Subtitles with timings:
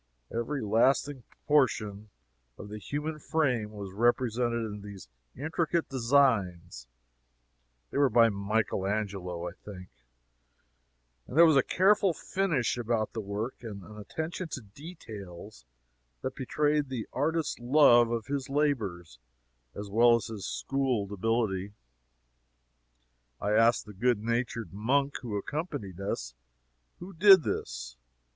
[0.33, 2.09] Every lasting portion
[2.57, 6.87] of the human frame was represented in these intricate designs
[7.91, 9.89] (they were by Michael Angelo, I think,)
[11.27, 15.65] and there was a careful finish about the work, and an attention to details
[16.23, 19.19] that betrayed the artist's love of his labors
[19.75, 21.73] as well as his schooled ability.
[23.39, 26.33] I asked the good natured monk who accompanied us,
[26.97, 27.97] who did this?